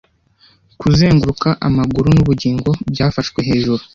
[0.81, 3.83] Kuzenguruka amaguru n'ubugingo byafashwe hejuru;